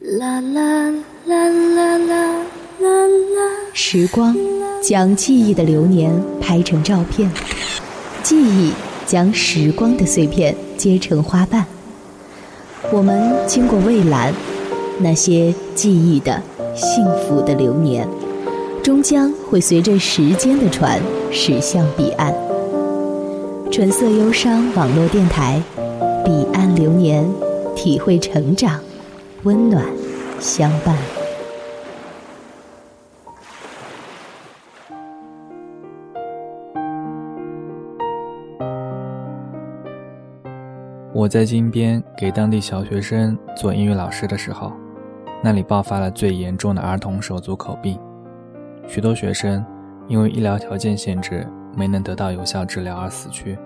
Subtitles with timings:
[0.00, 0.90] 啦啦
[1.26, 1.98] 啦啦啦
[2.78, 3.50] 啦啦。
[3.74, 4.34] 时光
[4.82, 7.30] 将记忆的流年拍成照片，
[8.22, 8.72] 记忆
[9.04, 11.66] 将时光的碎片结成花瓣。
[12.90, 14.32] 我们经过蔚蓝，
[15.00, 16.42] 那些记忆的、
[16.74, 18.08] 幸福的流年，
[18.82, 20.98] 终将会随着时间的船
[21.30, 22.34] 驶向彼岸。
[23.70, 25.62] 纯色忧伤网络电台，
[26.24, 27.22] 彼岸流年，
[27.76, 28.80] 体会成长，
[29.42, 29.82] 温暖
[30.38, 30.94] 相伴。
[41.14, 44.72] 我在金边给当地小学生做英语老师的时候，
[45.42, 47.98] 那里爆发了最严重的儿童手足口病，
[48.86, 49.64] 许多学生
[50.06, 53.58] 因为医疗条件限制没能得到有效治疗而死去，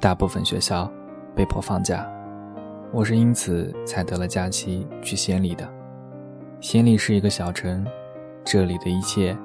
[0.00, 0.88] 大部分学校
[1.34, 2.06] 被迫放假。
[2.92, 5.68] 我是因此才得了假期去暹粒的。
[6.60, 7.86] 暹粒是一个小城，
[8.44, 9.36] 这里的一切，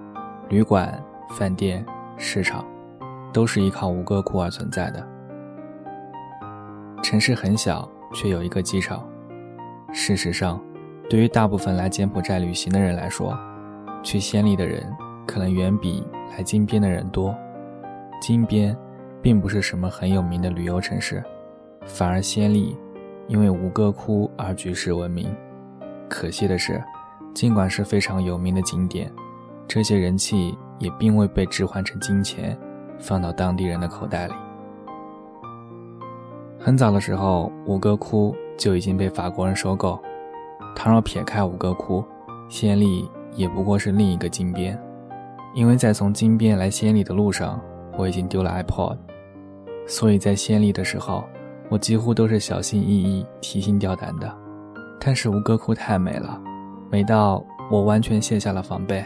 [0.50, 1.86] 旅馆、饭店、
[2.18, 2.66] 市场，
[3.34, 5.06] 都是依靠吴哥窟而存在的。
[7.04, 9.06] 城市很小，却有一个机场。
[9.92, 10.62] 事实上，
[11.10, 13.38] 对于大部分来柬埔寨旅行的人来说，
[14.02, 14.86] 去暹粒的人
[15.28, 17.36] 可能远比来金边的人多。
[18.22, 18.78] 金边
[19.22, 21.22] 并不是什么很有名的旅游城市，
[21.86, 22.78] 反而暹粒
[23.32, 25.34] 因为吴哥窟而举世闻名。
[26.10, 26.84] 可惜的是，
[27.34, 29.10] 尽管是非常有名的景点，
[29.70, 32.58] 这些人气也并未被置换成金钱，
[33.00, 34.34] 放到当地人的口袋里。
[36.60, 39.98] 很早的时候，吴哥窟就已经被法国人收购。
[40.76, 42.04] 倘若撇开吴哥窟，
[42.50, 44.78] 暹粒也不过是另一个金边。
[45.54, 47.62] 因为在从金边来暹粒的路上，
[47.98, 48.98] 我已经丢了 iPod，
[49.88, 51.24] 所以在暹粒的时候，
[51.72, 54.32] 我几乎都是小心翼翼、提心吊胆的。
[55.00, 56.40] 但是吴哥窟太美了，
[56.92, 59.04] 美到我完全卸下了防备，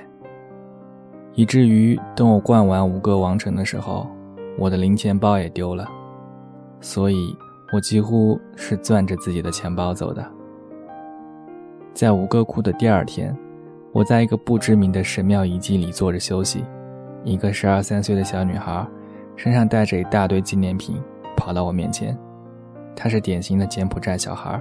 [1.35, 4.05] 以至于等我逛完吴哥王城的时候，
[4.57, 5.87] 我的零钱包也丢了。
[6.81, 7.33] 所以。
[7.73, 10.23] 我几乎是攥着自己的钱包走的。
[11.95, 13.35] 在吴哥窟的第二天，
[13.91, 16.63] 我在一个不知名的神庙遗迹里坐着休息，
[17.23, 18.87] 一个十二三岁的小女孩，
[19.35, 21.01] 身上带着一大堆纪念品，
[21.35, 22.17] 跑到我面前。
[22.95, 24.59] 她是典型的柬埔寨小孩，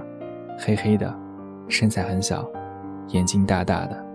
[0.59, 1.13] 黑黑的，
[1.67, 2.45] 身材很小，
[3.09, 4.05] 眼睛大大的，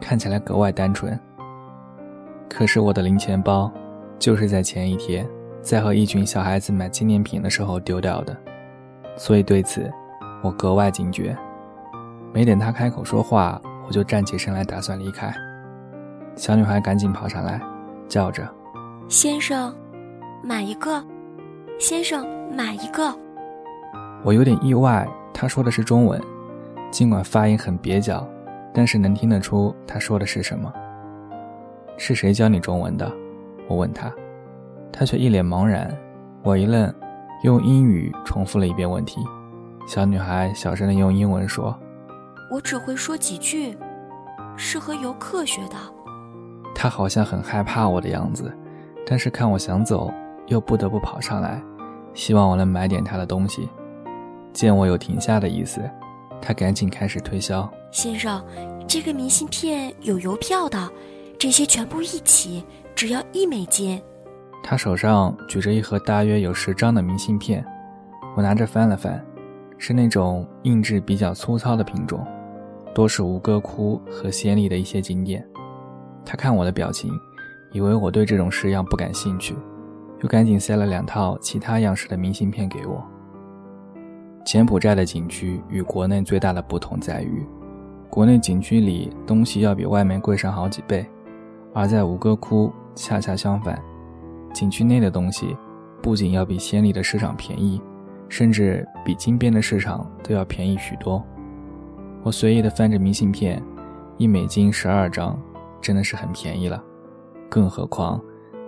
[0.00, 1.18] 看起来格外单纯。
[2.48, 3.70] 可是我的零钱包，
[4.18, 5.26] 就是在前一天。
[5.62, 8.36] 在和一群小孩子买纪念品的时候丢掉的，
[9.16, 9.88] 所以对此
[10.42, 11.38] 我格外警觉。
[12.32, 15.32] 没等他开口说话，我就站起身来打算离开。
[16.34, 17.60] 小女孩赶紧跑上来，
[18.08, 18.42] 叫着
[19.06, 19.72] ：“先生，
[20.42, 21.00] 买一个！
[21.78, 23.16] 先生，买一个！”
[24.24, 26.20] 我有点意外，她说的是中文，
[26.90, 28.26] 尽管发音很蹩脚，
[28.72, 30.72] 但是能听得出她说的是什么。
[31.96, 33.10] 是谁教你中文的？
[33.68, 34.12] 我问她。
[34.92, 35.90] 他却一脸茫然，
[36.42, 36.92] 我一愣，
[37.44, 39.20] 用英语重复了一遍问题。
[39.86, 41.74] 小女孩小声的用英文说
[42.52, 43.74] ：“我只会说几句，
[44.54, 45.76] 是和游客学的。”
[46.74, 48.54] 她好像很害怕我的样子，
[49.06, 50.12] 但是看我想走，
[50.46, 51.60] 又不得不跑上来，
[52.12, 53.68] 希望我能买点她的东西。
[54.52, 55.80] 见我有停下的意思，
[56.40, 58.44] 他赶紧开始推销：“先生，
[58.86, 60.90] 这个明信片有邮票的，
[61.38, 62.64] 这些全部一起
[62.94, 64.00] 只要一美金。”
[64.62, 67.64] 他手上举着一盒大约有十张的明信片，
[68.36, 69.20] 我拿着翻了翻，
[69.76, 72.24] 是那种印制比较粗糙的品种，
[72.94, 75.44] 多是吴哥窟和暹粒的一些景点。
[76.24, 77.10] 他看我的表情，
[77.72, 79.56] 以为我对这种式样不感兴趣，
[80.20, 83.04] 又赶紧塞了两套其他样式的明信片给我。
[84.44, 87.46] 柬埔寨的景区与国内最大的不同在于，
[88.10, 91.06] 国内景区里东西要比外面贵上好几倍，
[91.72, 93.80] 而在吴哥窟恰恰相反。
[94.52, 95.56] 景区内的东西，
[96.02, 97.80] 不仅要比暹粒的市场便宜，
[98.28, 101.24] 甚至比金边的市场都要便宜许多。
[102.22, 103.62] 我随意的翻着明信片，
[104.18, 105.40] 一美金十二张，
[105.80, 106.82] 真的是很便宜了。
[107.48, 108.20] 更何况，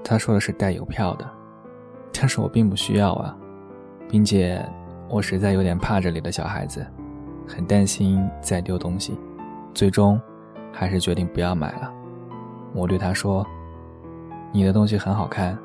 [0.03, 1.31] 他说的是带邮票的，
[2.13, 3.37] 但是我并不需要啊，
[4.09, 4.65] 并且
[5.09, 6.85] 我实在有点怕这里的小孩子，
[7.47, 9.17] 很担心再丢东西，
[9.73, 10.21] 最终
[10.73, 11.93] 还是决定不要买了。
[12.73, 13.47] 我对他说
[14.53, 15.57] ：“你的东西很好看。”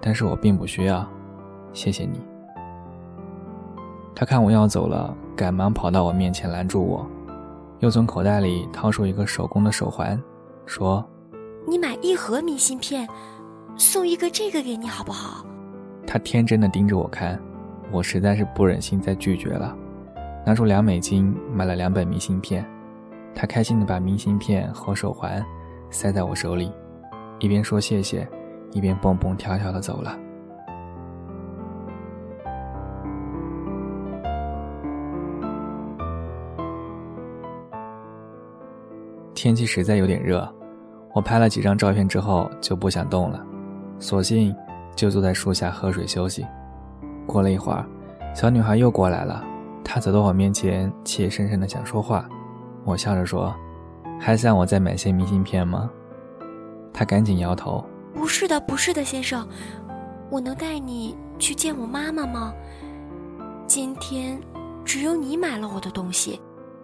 [0.00, 1.04] 但是我并不需要，
[1.72, 2.20] 谢谢你。
[4.14, 7.04] 他看我要走了，赶忙跑到我面前拦住我，
[7.80, 10.20] 又从口袋里掏出一个手工的手环，
[10.66, 11.04] 说
[11.66, 13.08] ：“你买一盒明信片，
[13.76, 15.44] 送一个这个给你好不好？”
[16.06, 17.40] 他天真的盯着我看，
[17.90, 19.76] 我实在是不忍心再拒绝了，
[20.44, 22.64] 拿出两美金买了两本明信片。
[23.34, 25.44] 他开心地把明信片和手环
[25.90, 26.72] 塞在我手里，
[27.38, 28.28] 一边说谢谢，
[28.72, 30.18] 一边蹦蹦跳跳地走了。
[39.34, 40.52] 天气实在有点热，
[41.14, 43.40] 我拍了几张照片之后就不想动了，
[44.00, 44.52] 索性
[44.96, 46.44] 就坐在树下喝水休息。
[47.28, 47.84] 过了一会儿，
[48.34, 49.44] 小女孩又过来了，
[49.84, 52.26] 她走到我面前，怯生生的想说话。
[52.84, 53.54] 我笑着说
[54.18, 55.90] ：“还想我再买些明信片吗？”
[56.90, 57.84] 她赶紧摇头
[58.14, 59.46] ：“不是的，不是的，先生，
[60.30, 62.54] 我能带你去见我妈妈吗？
[63.66, 64.40] 今天
[64.84, 66.40] 只有你买了我的东西。”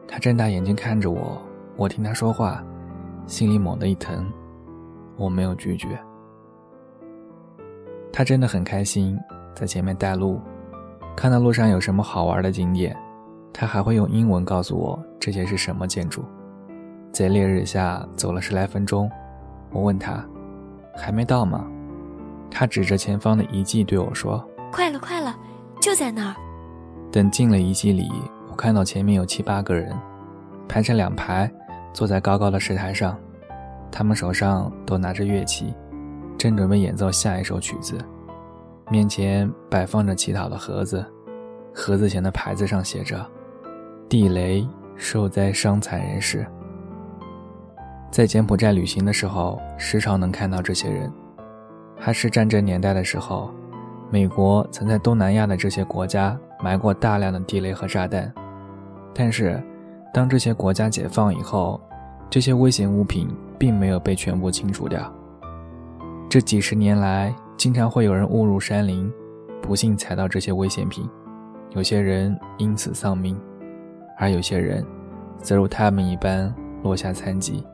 [0.06, 1.40] 她睁大眼睛看着我。
[1.76, 2.62] 我听她说话，
[3.26, 4.30] 心里猛地一疼，
[5.16, 5.98] 我没有拒绝。
[8.12, 9.18] 她真的很开心，
[9.54, 10.40] 在前面带路，
[11.16, 12.96] 看到路上有什么好玩的景点，
[13.52, 16.24] 他还会用英文告诉我这些是什么建筑。
[17.12, 19.10] 在烈日下走了十来分钟，
[19.70, 20.24] 我问他
[20.96, 21.64] ：“还没到吗？”
[22.50, 25.36] 他指着前方的遗迹对我说：“快了，快了，
[25.80, 26.34] 就在那儿。”
[27.12, 28.10] 等进了遗迹里，
[28.50, 29.96] 我看到前面有七八个人，
[30.68, 31.50] 排成两排。
[31.92, 33.16] 坐在高高的石台上，
[33.88, 35.72] 他们手上都拿着乐器，
[36.36, 37.96] 正准备演奏下一首曲子。
[38.90, 41.04] 面前摆放着乞讨的盒子，
[41.72, 43.24] 盒子前的牌子上写着
[44.08, 44.66] “地雷
[44.96, 46.46] 受灾伤残人士”。
[48.10, 51.12] 在柬埔寨旅行的时候，时常能看到这些人。
[51.96, 53.50] 还是战争年代的时候，
[54.10, 58.32] 美国曾在东南亚的这些国家埋过大量的地雷和炸弹，
[59.14, 59.62] 但是。
[60.12, 61.80] 当这些国家解放以后，
[62.30, 63.26] 这些危险物品
[63.58, 65.12] 并没有被全部清除掉。
[66.30, 69.12] 这几十年来，经常会有人误入山林，
[69.62, 71.08] 不幸踩到这些危险品，
[71.70, 73.40] 有些人因此丧命，
[74.18, 74.84] 而有些人
[75.38, 76.52] 则如他们一般
[76.82, 77.64] 落下残疾。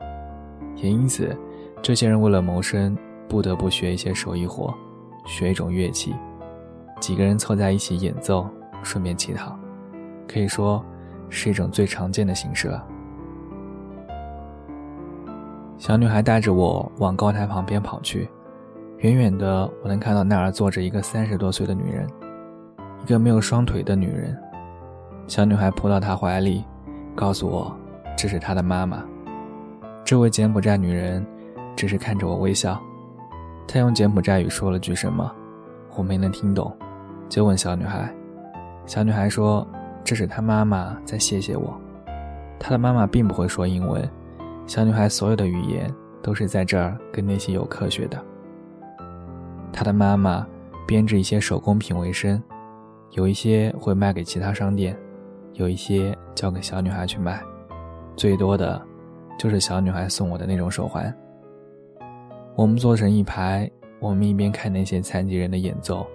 [0.75, 1.35] 也因此，
[1.81, 2.97] 这些人为了谋生，
[3.27, 4.73] 不得不学一些手艺活，
[5.25, 6.15] 学一种乐器，
[6.99, 8.47] 几个人凑在一起演奏，
[8.83, 9.57] 顺便乞讨，
[10.27, 10.83] 可以说。
[11.33, 12.85] 是一种最常见的形式了。
[15.77, 18.27] 小女孩带着我往高台旁边跑去，
[19.01, 22.07] 远远的我能看到那儿坐着一个三十多岁的女人，
[23.03, 24.37] 一个没有双腿的女人。
[25.27, 26.63] 小女孩扑到她怀里，
[27.15, 27.75] 告诉我
[28.15, 29.03] 这是她的妈妈。
[30.05, 31.25] 这位柬埔寨女人
[31.75, 32.79] 只是看着我微笑，
[33.67, 35.31] 她用柬埔寨语说了句什么，
[35.95, 36.71] 我没能听懂，
[37.27, 38.13] 就问小女孩。
[38.85, 39.67] 小女孩说。
[40.03, 41.79] 这是她妈妈在谢谢我。
[42.59, 44.03] 她的妈妈并不会说英文，
[44.65, 45.93] 小女孩所有的语言
[46.23, 48.19] 都是在这儿跟那些游客学的。
[49.71, 50.45] 他的妈妈
[50.87, 52.41] 编织一些手工品为生，
[53.11, 54.97] 有一些会卖给其他商店，
[55.53, 57.41] 有一些交给小女孩去卖，
[58.15, 58.81] 最多的，
[59.37, 61.13] 就是小女孩送我的那种手环。
[62.55, 63.69] 我们坐成一排，
[63.99, 66.05] 我们一边看那些残疾人的演奏，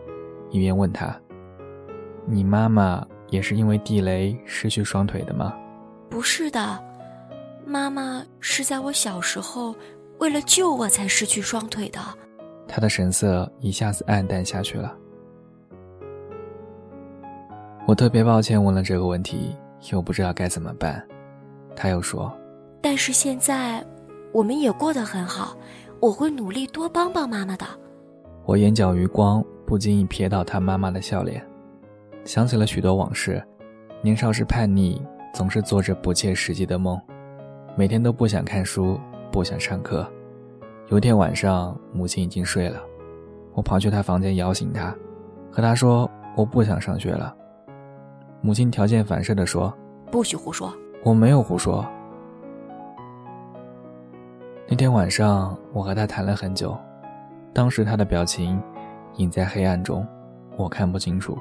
[0.50, 1.14] 一边问他
[2.26, 5.52] ：“你妈妈？”也是因为地雷失去双腿的吗？
[6.08, 6.80] 不是的，
[7.66, 9.74] 妈妈是在我小时候
[10.18, 11.98] 为了救我才失去双腿的。
[12.68, 14.94] 他的神色一下子暗淡下去了。
[17.86, 19.54] 我特别抱歉问了这个问题，
[19.92, 21.00] 又不知道该怎么办。
[21.76, 22.32] 他又说
[22.82, 23.84] ：“但是现在
[24.32, 25.56] 我们也过得很好，
[26.00, 27.64] 我会努力多帮帮妈妈的。”
[28.44, 31.44] 我眼角余光不经意瞥到他妈妈的笑脸。
[32.24, 33.40] 想起了许多往事，
[34.02, 35.00] 年少时叛逆，
[35.32, 37.00] 总是做着不切实际的梦，
[37.76, 38.98] 每天都不想看书，
[39.30, 40.04] 不想上课。
[40.88, 42.80] 有一天晚上，母亲已经睡了，
[43.54, 44.94] 我跑去她房间摇醒她，
[45.50, 47.34] 和她说我不想上学了。
[48.40, 49.72] 母亲条件反射地说
[50.12, 51.84] ：“不许胡说。”我没有胡说。
[54.68, 56.78] 那天晚上，我和她谈了很久，
[57.52, 58.62] 当时她的表情
[59.16, 60.06] 隐在黑暗中，
[60.56, 61.36] 我看不清楚。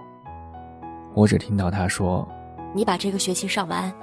[1.13, 2.27] 我只听到她说
[2.73, 3.93] ：“你把这个学期上完，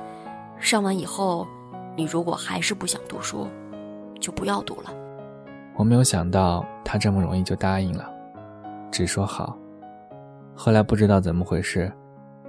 [0.61, 1.45] 上完以后，
[1.97, 3.49] 你如果还是不想读书，
[4.21, 4.95] 就不要读了。”
[5.77, 8.09] 我没有想到他这么容易就答应了，
[8.91, 9.57] 只说好。
[10.55, 11.91] 后来不知道怎么回事，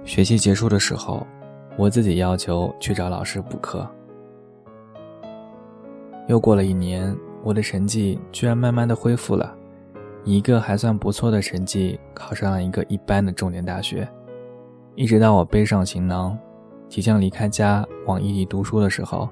[0.04, 1.26] 学期结束的时候，
[1.76, 3.88] 我自己要求去找老师补课。
[6.26, 9.54] 又过了一年，我的成绩居然慢慢的恢复了，
[10.22, 14.06] 以一个还算不错的成绩考上了一个一般的重点大学。
[14.94, 16.38] 一直到我背上行囊，
[16.88, 19.28] 即将离开家往异地读书的时候，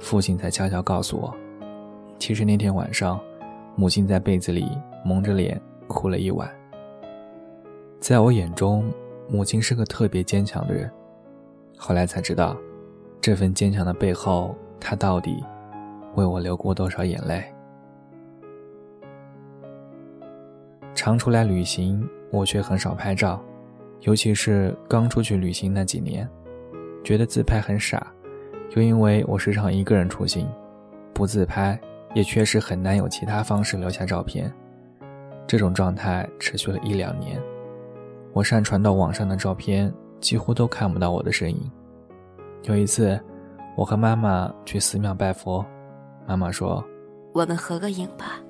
[0.00, 1.34] 父亲才悄悄告诉我，
[2.18, 3.20] 其实那天晚上，
[3.76, 4.66] 母亲在被子里
[5.04, 6.48] 蒙着脸哭了一晚。
[8.00, 8.90] 在我眼中，
[9.28, 10.90] 母亲是个特别坚强的人，
[11.76, 12.56] 后来才知道，
[13.20, 15.42] 这份坚强的背后，她到底
[16.14, 17.42] 为我流过多少眼泪。
[20.94, 23.42] 常出来旅行，我却很少拍照，
[24.00, 26.28] 尤其是刚出去旅行那几年，
[27.02, 28.06] 觉得自拍很傻，
[28.76, 30.48] 又因为我时常一个人出行，
[31.12, 31.78] 不自拍
[32.14, 34.50] 也确实很难有其他方式留下照片。
[35.46, 37.38] 这种状态持续了一两年，
[38.32, 41.70] 我上传到网上的照片几乎都看不到我的身影。
[42.62, 43.20] 有一次，
[43.76, 45.62] 我和妈妈去寺庙拜佛，
[46.26, 46.82] 妈妈说
[47.34, 48.40] ：“我们合个影吧，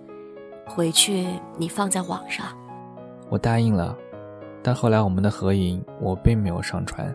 [0.66, 2.46] 回去你放在网上。”
[3.28, 3.96] 我答应了，
[4.62, 7.12] 但后来我们的合影我并没有上传。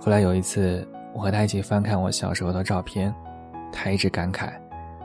[0.00, 3.14] 后来有一次，我和他一起翻看我小时候的照片，
[3.70, 4.50] 他一直感慨，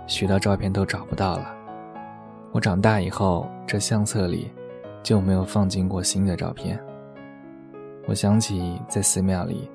[0.07, 1.53] 许多照片都找不到了。
[2.53, 4.49] 我长大以后，这相册里
[5.03, 6.81] 就没有放进过新的照片。
[8.07, 9.69] 我想起在寺庙里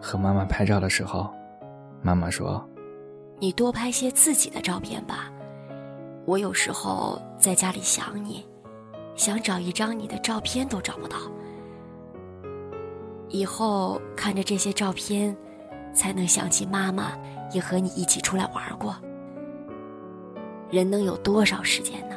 [0.00, 1.28] 和妈妈拍照的时候，
[2.02, 2.62] 妈妈说
[3.40, 5.32] ：“你多拍些自己的照片吧。
[6.26, 8.46] 我有时候在家里想你，
[9.14, 11.16] 想找一张你的照片都找不到。
[13.30, 15.34] 以后看着这些照片，
[15.94, 17.12] 才能想起妈妈
[17.52, 18.94] 也和你一起出来玩过。
[20.70, 22.16] 人能有多少时间呢？”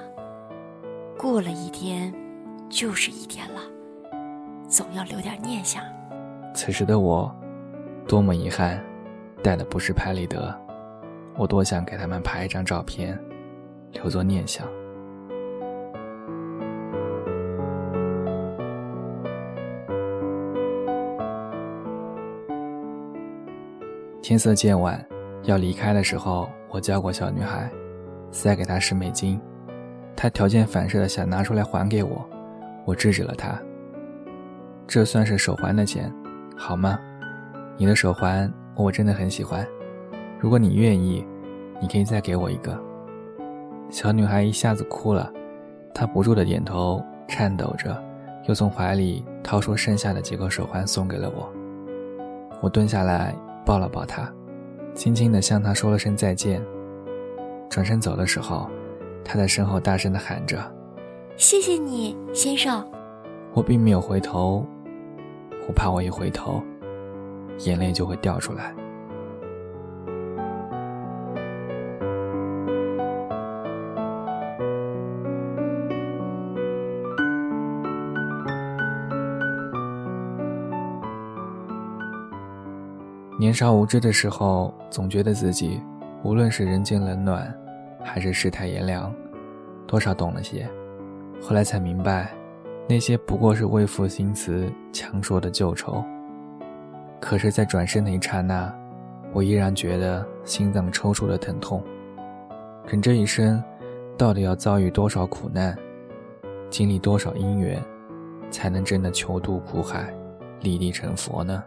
[1.18, 2.14] 过了一天，
[2.70, 3.62] 就是一天了，
[4.68, 5.84] 总要留点念想。
[6.54, 7.34] 此时的我，
[8.08, 8.84] 多么遗憾，
[9.44, 10.54] 带的不是拍立得，
[11.38, 13.18] 我多想给他们拍一张照片，
[13.94, 14.68] 留作念想。
[24.22, 25.04] 天色渐晚，
[25.44, 27.70] 要离开的时候，我叫过小女孩，
[28.32, 29.40] 塞给她十美金。
[30.16, 32.24] 他条件反射的想拿出来还给我，
[32.86, 33.58] 我制止了他。
[34.86, 36.14] 这算是手环的钱，
[36.56, 37.00] 好吗？
[37.78, 39.66] 你的手环我真的很喜欢，
[40.40, 41.26] 如果你愿意，
[41.80, 42.80] 你可以再给我一个。
[43.90, 45.32] 小女孩一下子哭了，
[45.94, 48.00] 她不住的点头，颤抖着，
[48.48, 51.52] 又从怀里掏出剩下的几个手环送给了我。
[52.62, 53.34] 我蹲下来
[53.66, 54.32] 抱了抱她，
[54.94, 56.62] 轻轻的向她说了声再见，
[57.72, 58.70] 转身走的时候。
[59.24, 60.60] 他在身后大声的喊着
[61.38, 62.86] ：“谢谢你，先生。”
[63.54, 64.66] 我并没有回头，
[65.68, 66.62] 我怕我一回头，
[67.60, 68.74] 眼泪就会掉出来。
[83.38, 85.80] 年少无知的时候，总觉得自己
[86.24, 87.54] 无论是人间冷暖。
[88.04, 89.14] 还是世态炎凉，
[89.86, 90.68] 多少懂了些。
[91.40, 92.32] 后来才明白，
[92.90, 96.04] 那些不过是为赋新词强说的旧愁。
[97.20, 98.74] 可是，在转身的一刹那，
[99.34, 101.84] 我依然觉得心脏抽搐的疼痛。
[102.88, 103.64] 人这一生，
[104.18, 105.78] 到底要遭遇多少苦难，
[106.72, 107.80] 经历多少因缘，
[108.50, 110.12] 才能真的求渡苦海，
[110.62, 111.64] 立地成佛呢？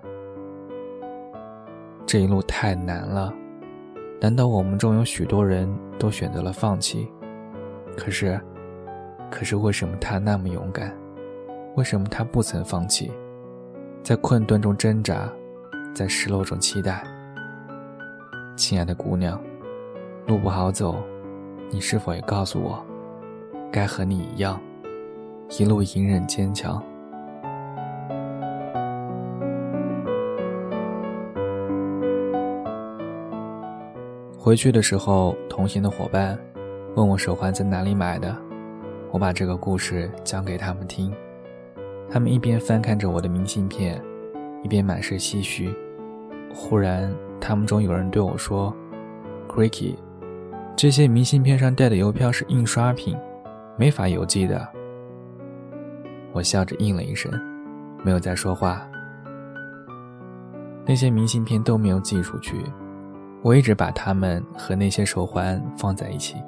[2.04, 3.32] 这一路太难了。
[4.21, 5.68] 难道我们中有许多人
[5.99, 7.09] 都选择了放弃？
[7.97, 8.40] 可是，
[9.30, 10.97] 可是为什么他那么勇敢？
[11.76, 13.12] 为什么他不曾放弃？
[14.02, 15.30] 在困顿中挣扎，
[15.94, 17.02] 在失落中期待。
[18.56, 19.40] 亲爱的姑娘，
[20.26, 20.97] 路不好走，
[21.71, 22.85] 你是否也告诉我，
[23.71, 24.61] 该和你一样，
[25.59, 26.83] 一路隐忍坚强？
[34.44, 36.38] 回去的时候，同行的伙伴
[36.96, 38.36] 问我手环在哪里买的，
[39.10, 41.10] 我把这个故事讲给他们听。
[42.10, 43.98] 他们一边翻看着我的明信片，
[44.62, 45.74] 一边满是唏嘘。
[46.52, 47.10] 忽然，
[47.40, 48.70] 他们中有人对我说
[49.48, 49.98] c r i c k y
[50.76, 53.16] 这些明信片上带的邮票是印刷品，
[53.78, 54.68] 没法邮寄的。”
[56.32, 57.32] 我笑着应了一声，
[58.04, 58.86] 没有再说话。
[60.84, 62.62] 那些明信片都没有寄出去。
[63.44, 66.42] 我一直把它们和那些手环放在一起，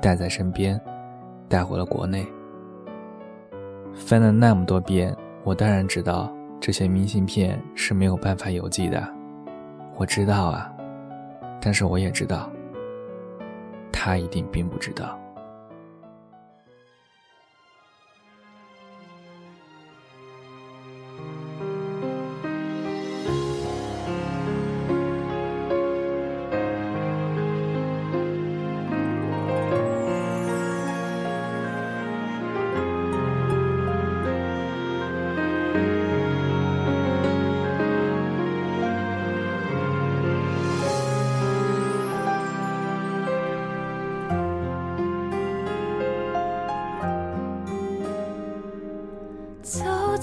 [0.00, 0.80] 带在身边，
[1.46, 2.26] 带回了国内。
[3.92, 9.06] 翻了那么多遍，我当然知道这些明信片是没有办法邮寄的。
[9.98, 10.72] 我知道啊，
[11.60, 12.50] 但是我也知道，
[13.92, 15.20] 他一定并不知道。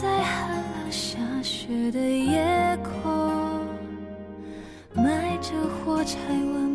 [0.01, 3.68] 在寒冷下雪的夜空
[4.94, 5.51] 埋着
[5.84, 6.68] 火柴温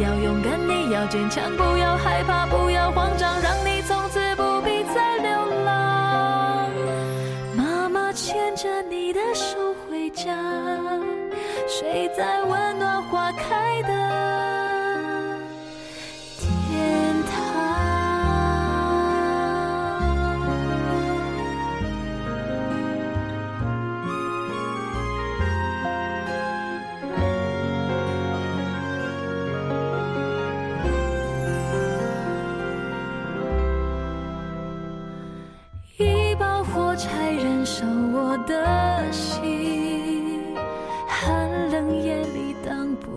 [0.00, 6.70] 要勇敢你要坚强不要害怕不要慌张让你从此不必再流浪。
[7.56, 10.36] 妈妈牵着你的手回家
[11.66, 12.85] 睡在温暖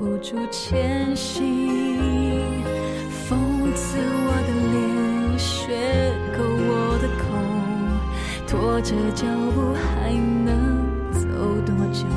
[0.01, 1.43] 无助前行，
[3.27, 3.35] 讽
[3.75, 5.75] 刺我的脸，血
[6.31, 7.27] 口我的口，
[8.47, 10.13] 拖着脚步还
[10.45, 11.19] 能走
[11.65, 12.07] 多久？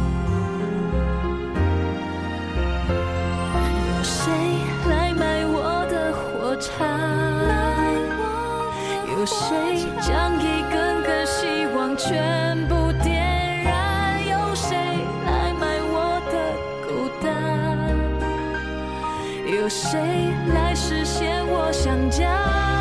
[3.89, 4.31] 有谁
[4.89, 6.71] 来买我的火柴？
[9.11, 12.62] 有谁将一根根希望全？
[19.83, 19.99] 谁
[20.55, 22.72] 来实现我想家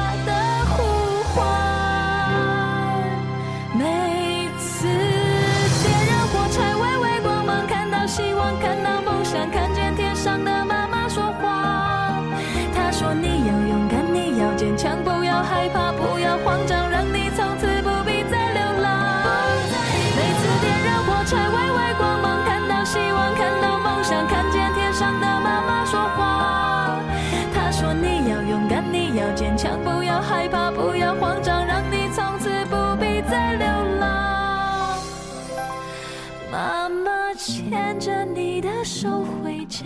[37.03, 39.85] 么牵着你的手回家，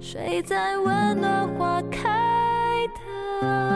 [0.00, 2.86] 睡在温暖花开
[3.42, 3.75] 的。